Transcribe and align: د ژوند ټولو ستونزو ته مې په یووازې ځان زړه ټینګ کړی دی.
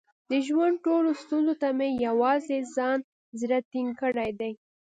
د 0.29 0.31
ژوند 0.47 0.75
ټولو 0.85 1.09
ستونزو 1.21 1.53
ته 1.61 1.67
مې 1.77 1.89
په 1.93 1.99
یووازې 2.05 2.57
ځان 2.75 2.99
زړه 3.41 3.57
ټینګ 3.71 3.89
کړی 4.01 4.29
دی. 4.39 4.51